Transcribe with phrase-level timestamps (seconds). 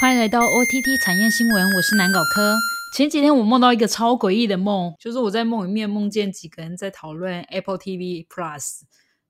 [0.00, 2.56] 欢迎来到 OTT 产业新闻，我是南搞科。
[2.96, 8.80] 前几天我梦到一个超诡异的梦，就是我在梦里面梦见几个人在讨论 Apple TV Plus。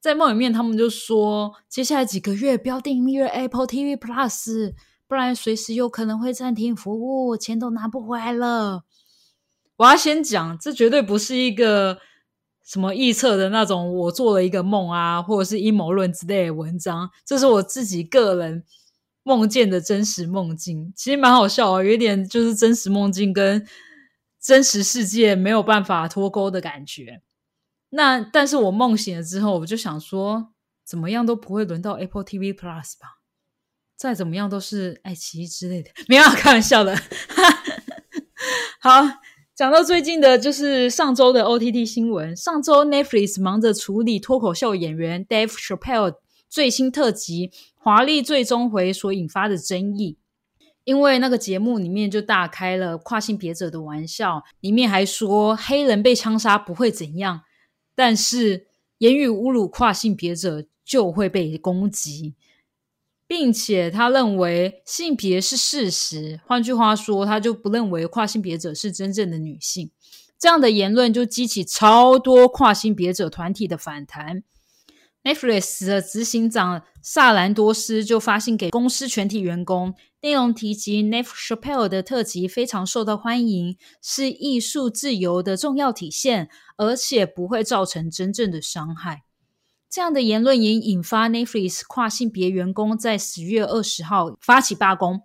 [0.00, 4.72] 在梦里面，他们就说，接下来几个月不要订阅 Apple TV Plus，
[5.06, 8.82] 不然随时有可能会暂停服务，钱都拿不回来了。
[9.76, 11.98] 我要先讲，这绝对不是一个
[12.64, 18.64] 什么预测的那种，我做了一个梦啊，或者是阴谋论之类的文章，这是我自己个人。
[19.26, 23.66] 梦见的真实梦境其实蛮好笑哦，有一点就是真实梦境跟
[24.40, 27.22] 真实世界没有办法脱钩的感觉。
[27.90, 30.52] 那但是我梦醒了之后，我就想说，
[30.84, 33.18] 怎么样都不会轮到 Apple TV Plus 吧？
[33.96, 36.96] 再怎么样都是爱奇艺之类的， 没有开玩笑的。
[38.78, 39.02] 好，
[39.56, 46.14] 讲到最近的就是上周的 OTT 新闻，上周 Netflix 忙着处理脱口秀演员 Dave Chappelle
[46.48, 47.50] 最新特辑。
[47.74, 50.18] 华丽最终回所引发的争议，
[50.82, 57.42] 因为那个节目里面就大开了跨性别者的玩笑，里面还说黑人被枪杀不会怎样，
[57.94, 58.66] 但是
[58.98, 62.34] 言语侮辱跨性别者就会被攻击，
[63.28, 69.90] 并且他认为性别是事实，换句话说，他就不认为跨性别者是真正的女性。
[70.38, 74.42] 这样的言论就激起超多跨性别者团体的反弹。
[75.26, 89.24] Netflix 的执行长萨兰多斯就发信给公司全体员工，内容提及 n e t f c h a p e l l e 的特辑非常受到欢迎，是艺术自由的重要体现，而且不会造成真正的伤害。
[89.90, 95.22] 这样的言论也引发 Netflix 跨性别员工在十月二十号发起罢工。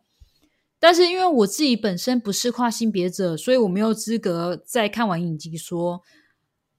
[0.80, 6.02] 但是因为我自己本身不是跨性别者，所以我没有资格在看完影集说。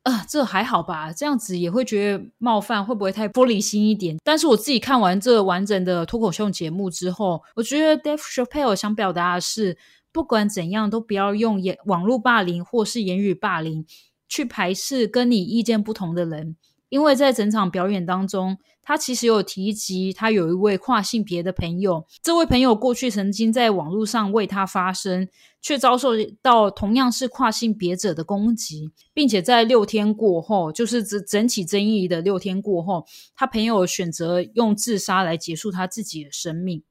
[0.02, 1.12] 啊，这还好吧？
[1.12, 4.16] 这样子也会觉得冒犯，会不会太玻璃心一点？
[4.24, 9.78] 但是我自己看完这完整的脱口秀节目之后，我觉得 Dave Chappelle 想表达的是，
[10.10, 13.86] 不管怎样，都不要用言网络霸凌或是言语霸凌
[14.28, 16.56] 去排斥跟你意见不同的人。
[16.92, 25.26] 因为在整场表演当中，他其实有提及他有一位跨性别的朋友，这位朋友过去曾经在网络上为他发声，
[25.62, 26.10] 却遭受
[26.42, 36.82] 到同样是跨性别者的攻击，并且在六天过后，就是整整起争议的六天过后，他朋友选择用自杀来结束他自己的生命。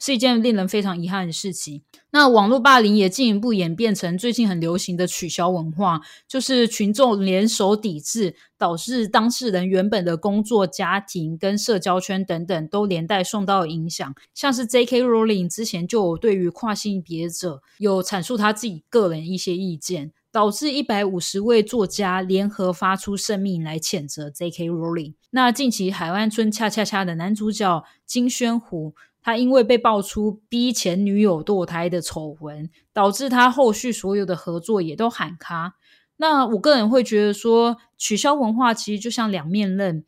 [0.00, 1.82] 是一件令人非常遗憾的事情。
[2.12, 14.12] 那网络霸凌也进一步演变成最近很流行的取消文化，就是群众联手抵制，导致当事人原本的工作、家庭跟社交圈等等都连带受到影响。
[14.34, 15.04] 像是 J.K.
[15.04, 24.68] Rowling 之前就有对于跨性别者有阐述他自己个人一些意见，导致一百五十位作家联合发出声明来谴责 J.K.
[24.68, 25.14] Rowling。
[25.30, 28.94] 那近期海湾村恰恰恰的男主角金宣虎。
[29.22, 35.74] 他因为被爆出逼前女友堕胎的丑闻，导致他后续所有的合作也都喊卡。
[36.16, 40.04] 那我个人会觉得说，取消文化其实就像两面刃，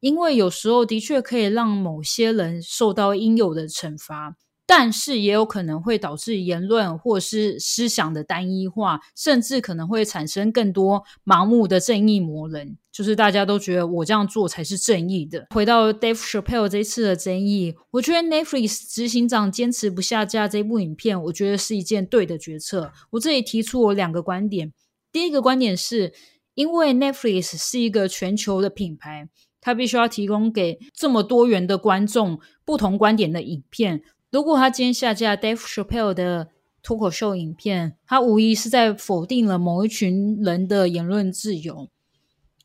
[0.00, 4.36] 因为有时候的确可以让某些人受到应有的惩罚。
[4.64, 15.48] 但是也有可能会导致言论或是思想的单一化，甚至可能会产生更多盲目的正义魔人，就是大家都觉得我这样做才是正义的。
[15.50, 22.92] 回到 Dave Chappelle 这次的争议，我觉得 Netflix 执行长坚持不下架这部影片，我觉得是一件对的决策。
[23.10, 24.72] 我这里提出我两个观点，
[25.10, 26.14] 第一个观点是
[26.54, 29.28] 因为 Netflix 是一个全球的品牌，
[29.60, 34.02] 它必须要提供给这么多元的观众不同观点的影片。
[34.32, 36.48] 如果他今天下架 Dave Chappelle 的
[36.82, 41.90] 脱口秀影片，他无疑是在否定了某一群人的言论自由。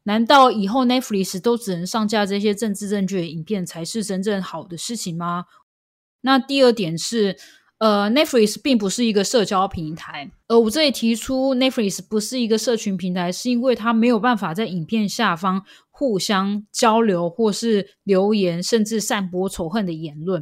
[0.03, 5.43] 难道以后 Netflix 都只能上架这些政治正确的影片才是真正好的事情吗？
[6.21, 7.35] 那第二点是，
[7.79, 10.31] 呃，Netflix 并不是一个社交平台。
[10.47, 20.41] 而，我这里提出 Netflix 不是一个社群平台，是因为它没有办法在影片下方互相交流，或是留言，甚至散播仇恨的言论。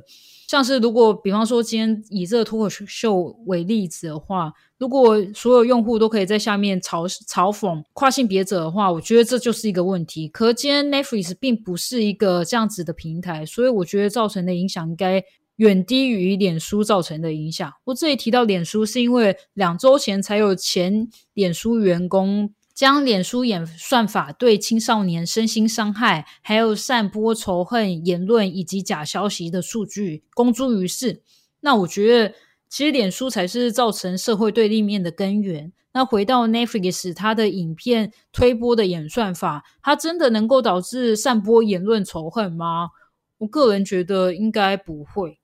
[0.55, 10.29] 像是如果比方说今天以这个脱口秀为例子的话，如果所有用户都可以在下面嘲嘲讽跨性别者的话，我觉得这就是一个问题。
[10.29, 15.21] 可今天 Netflix 并不是一个这样子的平台，所以我觉得造成的影响应该
[15.57, 17.69] 远低于脸书造成的影响。
[17.83, 22.53] 我这里提到脸书，是因为两周前才有前脸书员工。
[22.75, 31.21] 将脸书演算法对青少年身心伤害，还有散播仇恨言论以及假消息的数据公诸于世。
[31.61, 32.35] 那我觉得，
[32.67, 35.71] 其实脸书才是造成社会对立面的根源。
[35.93, 42.89] 那回到 Netflix，它的影片推播的演算法，它真的能够导致散播言论仇恨吗？
[43.37, 45.39] 我个人觉得应该不会。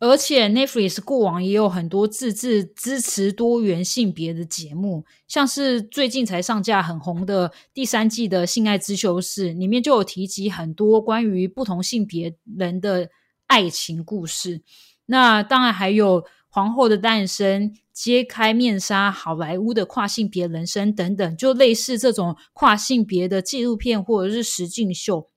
[0.00, 13.10] 而且 Netflix 过往也有很多自制支持多元性别的节目，像是最近才上架很红的第三季的《性爱之修士》，里面就有提及很多关于不同性别人的
[13.48, 14.62] 爱情故事。
[15.06, 25.28] 那当然还有《皇后的诞生》、揭开面纱、好莱坞的跨性别人生等等，就类似这种跨性别的纪录片或者是实境秀。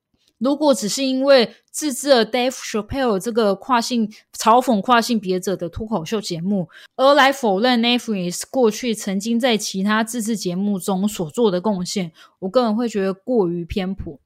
[0.42, 14.20] 如果只是因为自制了 Dave Chappelle 这个跨性嘲讽跨性别者的脱口秀节目，而来否认 Netflix 过去曾经在其他自制节目中所做的贡献，我个人会觉得过于偏颇。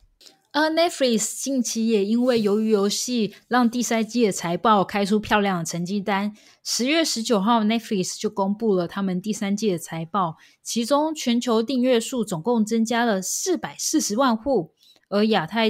[0.54, 6.34] 而 Netflix 近期也因为鱿鱼游戏让第三季的财报开出漂亮的成绩单，
[6.64, 14.72] 十月十九号 Netflix 就公布了他们第三季的财报，其中全球订阅数总共增加了四百四十万户，
[15.10, 15.70] 而亚太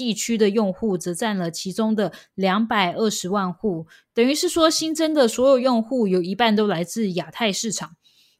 [0.00, 7.96] 地区的用户则占了其中的两百二十万户，等于是说新增的所有用户有一半都来自亚太市场，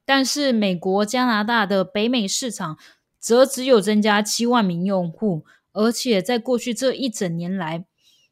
[0.07, 2.79] 但是美国、加拿大的北美市场
[3.19, 7.85] 则只有增加七万名用户，而且在过去这一整年来，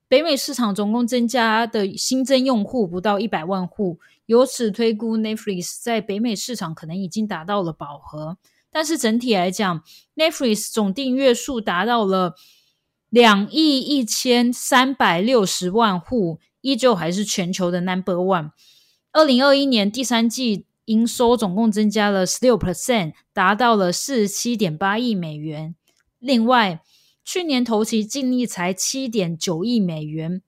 [0.08, 8.38] 北美市场总共增加的新增用户不到一百万户，由此推估 Netflix 在北美市场可能已经达到了饱和，
[8.70, 9.82] 但是整体来讲
[10.16, 12.34] ，Netflix 总订阅数达到了。
[13.10, 18.50] 两亿一千三百六十万户，依旧还是全球的 Number One。
[19.12, 25.74] 二零二一年第三季营收总共增加了十六 percent，达到了四十七点八亿美元。
[26.18, 26.82] 另外，
[27.24, 30.42] 去年头期净利才七点九亿美元，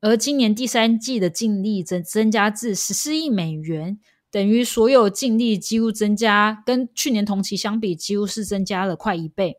[0.00, 3.98] 而今年第三季的净利增增加至十四亿美元，
[4.30, 9.56] 等于所有净利几乎增加，跟去年同期相比，几乎是增加了快一倍。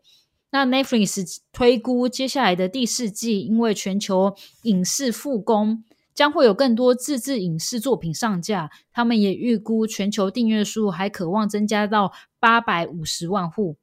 [0.51, 5.83] 那 Netflix 推估接下来的第四季，因为全球影视复工，
[6.13, 8.69] 将会有更多自制影视作品上架。
[8.92, 13.77] 他们也预估全球订阅数还渴望增加到八百五十万户。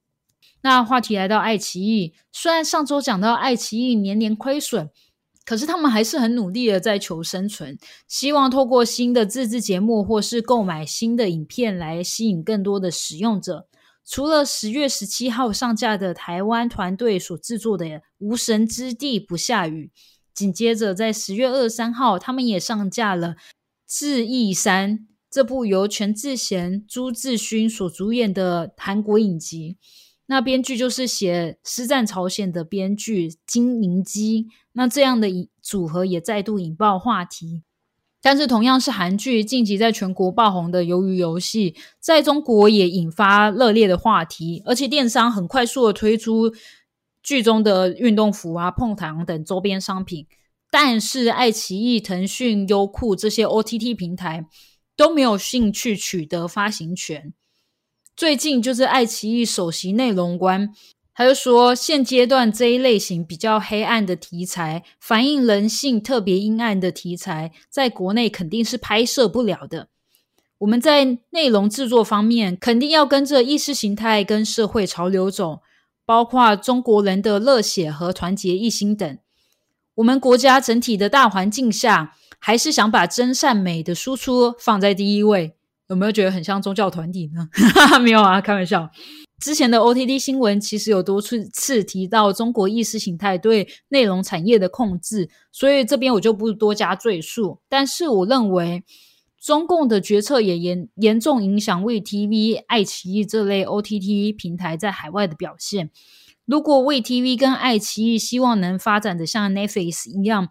[0.60, 4.90] 那话题来到爱奇艺，虽然上周讲到爱奇艺年年亏损，
[5.44, 7.78] 可是他们还是很努力的在求生存，
[8.08, 13.67] 希望透过新的自制节目或是购买新的影片来吸引更多的使用者。
[14.10, 17.84] 除了十月十七号上架的台湾团队所制作的
[18.16, 19.92] 《无神之地不下雨》，
[20.32, 23.28] 紧接着在十月二十三号，他们也上架了
[23.86, 24.98] 《智异山》
[25.30, 29.76] 这部由全智贤、朱智勋所主演的韩国影集。
[30.24, 34.46] 那编剧就是写《师战朝鲜》的编剧金银基。
[34.72, 35.28] 那这样的
[35.60, 37.62] 组合也再度引爆话题。
[38.20, 46.52] 但是同样是韩剧，近期在全国爆红的《鱿鱼游戏》在中国也引发热烈的话题，而且电商很快速的推出
[47.22, 50.26] 剧中的运动服啊、碰糖等周边商品。
[50.70, 54.46] 但是爱奇艺、腾讯、优酷这些 OTT 平台
[54.96, 57.32] 都没有兴趣取得发行权。
[58.16, 60.70] 最近就是爱奇艺首席内容官。
[61.18, 69.88] 他就说，现阶段这一类型比较黑暗的题材，反映人性特别阴暗的题材，在国内肯定是拍摄不了的。
[70.58, 75.62] 我们在内容制作方面，肯定要跟着意识形态跟社会潮流走，
[76.06, 79.18] 包括中国人的热血和团结一心等。
[79.96, 85.56] 我们国家整体的大环境下，还是想把真善美的输出放在第一位。
[85.88, 87.48] 有没有觉得很像宗教团体呢？
[88.00, 88.88] 没有啊，开玩笑。
[89.40, 97.60] 之前的 OTT 新闻其实有多次次提到中国意识形态对内容产业的控制，所以这边我就不多加赘述。
[97.68, 98.82] 但是我认为，
[99.40, 105.90] 中共的决策也严严重影响 VTV、爱奇艺这类 OTT 平台在海外的表现。
[106.44, 110.48] 如果 VTV 跟爱奇艺希望能发展的像 Netflix 一样，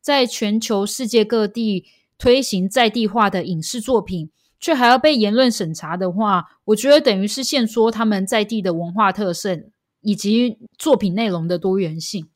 [0.00, 1.84] 在全球世界各地
[2.16, 4.30] 推行在地化的影视作品。
[4.60, 9.58] 却还要被言论审查的话，我觉得等于是限缩他们在地的文化特色
[10.02, 12.28] 以及作品内容的多元性。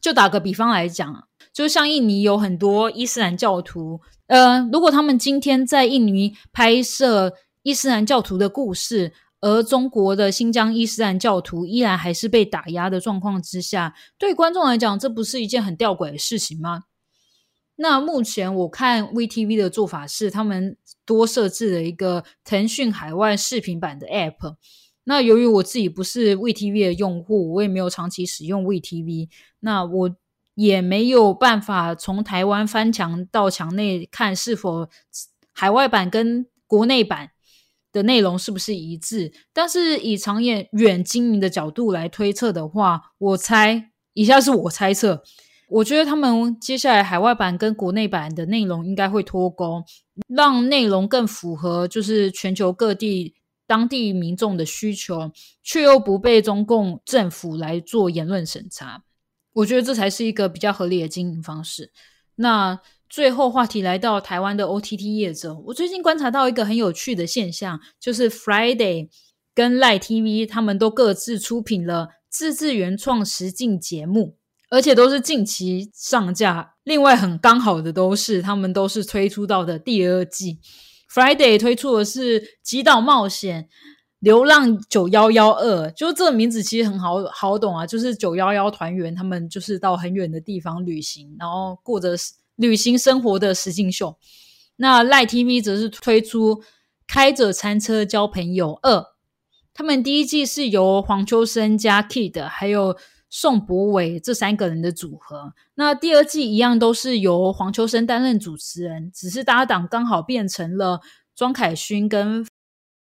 [0.00, 9.12] 就打个比方来讲，就像印尼有很多伊斯兰教徒，呃，如果他们今天在印尼拍摄伊斯兰教徒的故事，
[9.42, 16.84] 而中国的新疆伊斯兰教徒依然还是被打压的状况之下，对观众来讲，这不是一件很吊诡的事情吗？
[17.82, 24.56] 那目前我看 VTV 的做法是，他们多设置了一个腾讯海外视频版的 App。
[25.04, 30.14] 那由于我自己不是 VTV 的用户，我也没有长期使用 VTV，那我
[30.54, 34.86] 也没有办法从台湾翻墙到墙内看是否
[35.54, 37.30] 海外版跟国内版
[37.90, 39.32] 的内容是不是一致。
[39.54, 45.22] 但是以长远远经营的角度来推测的话，我猜以下是我猜测。
[45.70, 49.84] 我觉得他们接下来海外版跟国内版的内容应该会脱钩，
[50.26, 53.34] 让内容更符合就是全球各地
[53.68, 55.30] 当地民众的需求，
[55.62, 59.04] 却又不被中共政府来做言论审查。
[59.52, 61.92] 我觉得这才是一个比较合理的经营方式。
[62.34, 69.08] 那最后话题来到台湾的 OTT 业者，我最近观察到一个很有趣的现象，就是 Friday
[69.54, 74.36] 跟赖 TV 他们都各自出品了自制原创实境节目。
[74.70, 76.74] 而且都是近期上架。
[76.84, 80.58] 另外，很刚好的都是他们都是推出到的第二季。
[81.12, 83.68] Friday 推出的是《极岛冒险
[84.20, 92.14] 流浪九幺幺二》，就这个名字其实很好好懂啊，就是九幺幺团员他们就是到很远的地方旅行，然后过着
[92.54, 94.16] 旅行生活的实境秀。
[94.76, 96.56] 那赖 TV 则是推出
[97.08, 98.98] 《开着餐车交朋友二》，
[99.74, 102.96] 他们第一季是由黄秋生加 Kid 还有。
[103.30, 111.00] 宋博伟这三个人的组合，那第二季一样都是由黄秋生担任主持人，只是搭档刚好变成了
[111.36, 112.44] 庄凯勋跟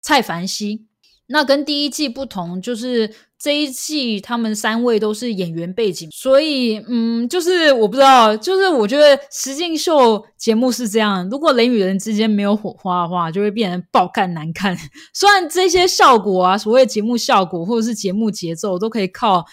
[0.01, 0.87] 蔡凡熙。
[1.27, 14.77] 那跟第一季不同，就是这一季他们三位都是演员背景，所以嗯，就是我不知道，就是我觉得实境秀节目是这样，如果人与人之间没有火花的话，就会变成爆看难看。
[15.15, 19.47] 虽然这些效果啊，所谓节目效果或者是节目节奏，都可以靠。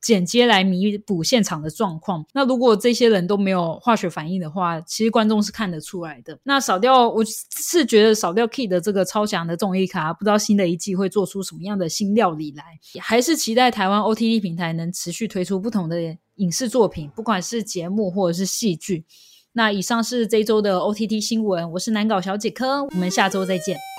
[0.00, 2.24] 剪接来弥补现场的状况。
[2.32, 6.38] 那如果这些人都没有化学反应的话，其实观众是看得出来的。
[6.44, 12.64] 那少掉，我是觉得少掉 Key 的这个超强的综艺卡，不知道新的一季会做出什么样的新料理来。
[13.00, 19.04] 还是期待台湾 OTT 平台能持续推出不同的影视作品，不管是节目或者是戏剧。
[19.52, 23.89] 那以上是这周的 OTT 新闻，我是难搞小姐科，我们下周再见。